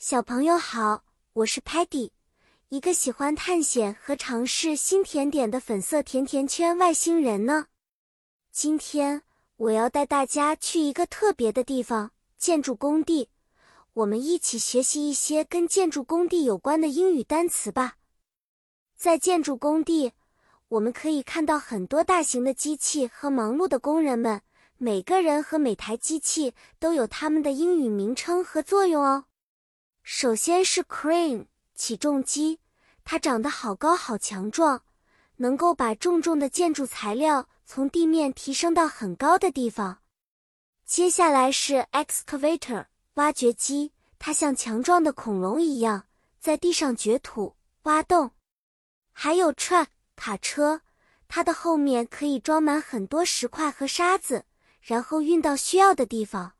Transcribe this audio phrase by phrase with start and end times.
[0.00, 1.02] 小朋友好，
[1.32, 2.12] 我是 Patty，
[2.68, 7.66] 一个喜欢探险和尝试新甜点的粉色甜甜圈外星人呢。
[8.52, 9.22] 今天
[9.56, 13.30] 我要带大家去一个特别的地方——建筑工地。
[13.92, 17.96] 我们一起学习一些跟建筑工地有关的英语单词吧。
[18.94, 20.12] 在建筑工地，
[20.68, 24.42] 我们可以看到很多大型的机器和忙碌的工人们。
[24.76, 29.24] 每个人和每台机器都有他们的英语名称和作用哦。
[30.10, 32.60] 首先是 crane 起重机，
[33.04, 34.82] 它长得好高好强壮，
[35.36, 39.98] 能够把重重的建筑材料从地面提升到很高的地方。
[40.86, 46.06] 接下来是 excavator 挖掘机，它像强壮的恐龙一样
[46.40, 48.30] 在地上掘土挖洞。
[49.12, 50.80] 还有 truck 卡车，
[51.28, 54.46] 它的后面可以装满很多石块和沙子，
[54.80, 56.54] 然后运到需要的地方。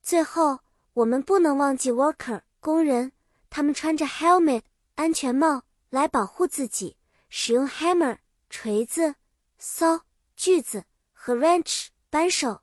[0.00, 0.60] 最后，
[0.92, 2.42] 我们不能忘记 worker。
[2.60, 3.12] 工人，
[3.48, 4.62] 他们穿着 helmet
[4.94, 6.96] 安全帽来保护自己，
[7.28, 9.14] 使用 hammer 锤子、
[9.58, 10.02] saw
[10.36, 12.60] 锯子和 wrench 扳手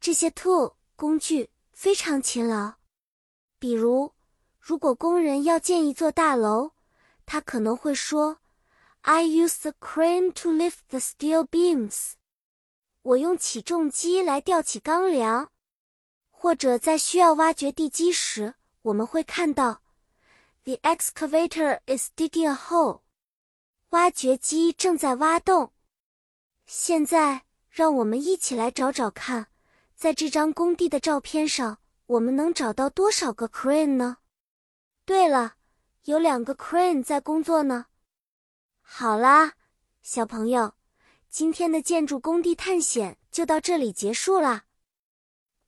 [0.00, 2.74] 这些 tool 工具非常勤劳。
[3.58, 4.12] 比如，
[4.58, 6.72] 如果工人要建一座大楼，
[7.26, 8.38] 他可能会说
[9.02, 12.12] ：“I use the crane to lift the steel beams。”
[13.02, 15.50] 我用起重机来吊起钢梁。
[16.30, 18.54] 或者在需要挖掘地基时。
[18.84, 19.80] 我们会看到
[20.64, 23.00] ，the excavator is digging a hole，
[23.90, 25.72] 挖掘机正在挖洞。
[26.66, 29.46] 现在，让我们一起来找找看，
[29.94, 34.18] 在这张工地的照片上，我们能找到多少个 crane 呢？
[35.06, 35.54] 对了，
[36.04, 37.86] 有两个 crane 在工作呢。
[38.82, 39.54] 好啦，
[40.02, 40.74] 小朋友，
[41.30, 44.66] 今天的建筑工地探险就到这里结束啦。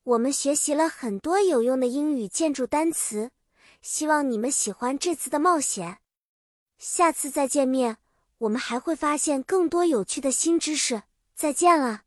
[0.06, 3.32] 我们学习了很多有用的英语建筑单词，
[3.82, 5.98] 希望你们喜欢这次的冒险。
[6.78, 7.96] 下次再见面，
[8.38, 11.02] 我们还会发现更多有趣的新知识。
[11.34, 12.05] 再见了。